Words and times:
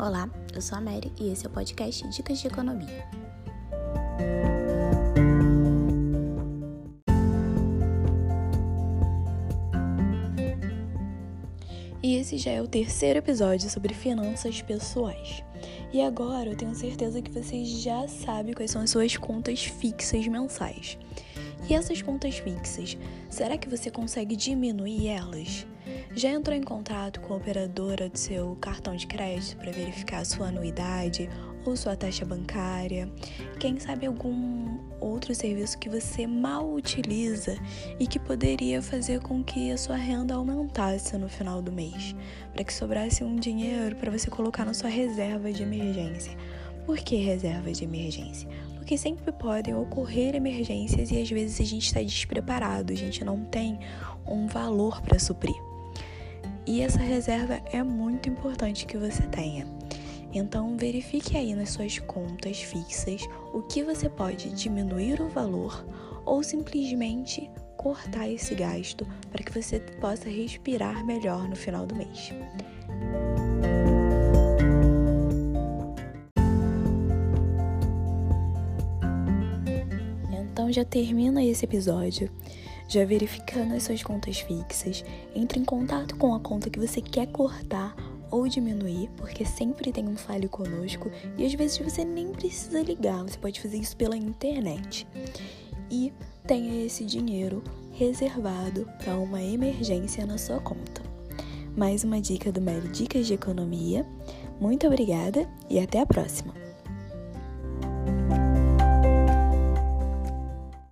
Olá, 0.00 0.30
eu 0.54 0.62
sou 0.62 0.78
a 0.78 0.80
Mary 0.80 1.12
e 1.18 1.28
esse 1.32 1.44
é 1.44 1.48
o 1.48 1.52
podcast 1.52 2.08
Dicas 2.10 2.38
de 2.38 2.46
Economia. 2.46 3.04
E 12.00 12.14
esse 12.14 12.38
já 12.38 12.52
é 12.52 12.62
o 12.62 12.68
terceiro 12.68 13.18
episódio 13.18 13.68
sobre 13.68 13.92
finanças 13.92 14.62
pessoais. 14.62 15.42
E 15.92 16.00
agora 16.00 16.50
eu 16.50 16.56
tenho 16.56 16.76
certeza 16.76 17.20
que 17.20 17.32
você 17.32 17.64
já 17.64 18.06
sabe 18.06 18.54
quais 18.54 18.70
são 18.70 18.82
as 18.82 18.90
suas 18.90 19.16
contas 19.16 19.64
fixas 19.64 20.28
mensais. 20.28 20.96
E 21.68 21.74
essas 21.74 22.00
contas 22.02 22.38
fixas, 22.38 22.96
será 23.28 23.58
que 23.58 23.68
você 23.68 23.90
consegue 23.90 24.36
diminuir 24.36 25.08
elas? 25.08 25.66
Já 26.18 26.30
entrou 26.30 26.56
em 26.56 26.64
contato 26.64 27.20
com 27.20 27.32
a 27.32 27.36
operadora 27.36 28.08
do 28.08 28.18
seu 28.18 28.56
cartão 28.60 28.96
de 28.96 29.06
crédito 29.06 29.56
para 29.56 29.70
verificar 29.70 30.26
sua 30.26 30.48
anuidade 30.48 31.30
ou 31.64 31.76
sua 31.76 31.94
taxa 31.94 32.24
bancária? 32.24 33.08
Quem 33.60 33.78
sabe 33.78 34.04
algum 34.04 34.80
outro 34.98 35.32
serviço 35.32 35.78
que 35.78 35.88
você 35.88 36.26
mal 36.26 36.72
utiliza 36.72 37.56
e 38.00 38.06
que 38.08 38.18
poderia 38.18 38.82
fazer 38.82 39.20
com 39.20 39.44
que 39.44 39.70
a 39.70 39.78
sua 39.78 39.94
renda 39.94 40.34
aumentasse 40.34 41.16
no 41.16 41.28
final 41.28 41.62
do 41.62 41.70
mês, 41.70 42.16
para 42.52 42.64
que 42.64 42.74
sobrasse 42.74 43.22
um 43.22 43.36
dinheiro 43.36 43.94
para 43.94 44.10
você 44.10 44.28
colocar 44.28 44.64
na 44.64 44.74
sua 44.74 44.90
reserva 44.90 45.52
de 45.52 45.62
emergência. 45.62 46.36
Por 46.84 46.98
que 46.98 47.14
reserva 47.14 47.70
de 47.70 47.84
emergência? 47.84 48.48
Porque 48.74 48.98
sempre 48.98 49.30
podem 49.30 49.72
ocorrer 49.72 50.34
emergências 50.34 51.12
e 51.12 51.22
às 51.22 51.30
vezes 51.30 51.60
a 51.60 51.64
gente 51.64 51.86
está 51.86 52.02
despreparado, 52.02 52.92
a 52.92 52.96
gente 52.96 53.24
não 53.24 53.44
tem 53.44 53.78
um 54.26 54.48
valor 54.48 55.00
para 55.00 55.20
suprir. 55.20 55.67
E 56.68 56.82
essa 56.82 56.98
reserva 56.98 57.62
é 57.72 57.82
muito 57.82 58.28
importante 58.28 58.84
que 58.84 58.98
você 58.98 59.22
tenha. 59.22 59.66
Então, 60.34 60.76
verifique 60.76 61.34
aí 61.34 61.54
nas 61.54 61.70
suas 61.70 61.98
contas 61.98 62.60
fixas 62.60 63.26
o 63.54 63.62
que 63.62 63.82
você 63.82 64.06
pode 64.10 64.50
diminuir 64.50 65.18
o 65.22 65.30
valor 65.30 65.82
ou 66.26 66.42
simplesmente 66.42 67.50
cortar 67.78 68.28
esse 68.28 68.54
gasto 68.54 69.06
para 69.30 69.42
que 69.42 69.50
você 69.50 69.80
possa 69.98 70.28
respirar 70.28 71.06
melhor 71.06 71.48
no 71.48 71.56
final 71.56 71.86
do 71.86 71.96
mês. 71.96 72.34
Então 80.68 80.74
já 80.74 80.84
termina 80.84 81.42
esse 81.42 81.64
episódio 81.64 82.30
já 82.86 83.02
verificando 83.02 83.74
as 83.74 83.84
suas 83.84 84.02
contas 84.02 84.40
fixas, 84.40 85.02
entre 85.34 85.58
em 85.58 85.64
contato 85.64 86.14
com 86.16 86.34
a 86.34 86.40
conta 86.40 86.68
que 86.68 86.78
você 86.78 87.00
quer 87.00 87.26
cortar 87.28 87.96
ou 88.30 88.46
diminuir, 88.46 89.08
porque 89.16 89.46
sempre 89.46 89.90
tem 89.90 90.06
um 90.06 90.16
falho 90.16 90.46
conosco 90.50 91.10
e 91.38 91.46
às 91.46 91.54
vezes 91.54 91.78
você 91.78 92.04
nem 92.04 92.32
precisa 92.32 92.82
ligar, 92.82 93.22
você 93.22 93.38
pode 93.38 93.62
fazer 93.62 93.78
isso 93.78 93.96
pela 93.96 94.14
internet. 94.14 95.06
E 95.90 96.12
tenha 96.46 96.84
esse 96.84 97.02
dinheiro 97.02 97.64
reservado 97.92 98.86
para 98.98 99.16
uma 99.16 99.42
emergência 99.42 100.26
na 100.26 100.36
sua 100.36 100.60
conta. 100.60 101.00
Mais 101.74 102.04
uma 102.04 102.20
dica 102.20 102.52
do 102.52 102.60
Mary 102.60 102.88
Dicas 102.88 103.26
de 103.26 103.32
Economia. 103.32 104.04
Muito 104.60 104.86
obrigada 104.86 105.48
e 105.70 105.78
até 105.78 105.98
a 106.00 106.04
próxima! 106.04 106.67